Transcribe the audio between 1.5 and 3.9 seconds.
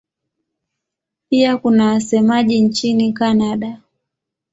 kuna wasemaji nchini Kanada.